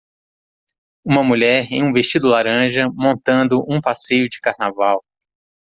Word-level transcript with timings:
Uma 1.05 1.21
mulher 1.23 1.67
em 1.71 1.83
um 1.83 1.93
vestido 1.93 2.27
laranja, 2.27 2.87
montando 2.91 3.61
um 3.69 3.79
passeio 3.79 4.27
de 4.27 4.39
carnaval. 4.39 5.05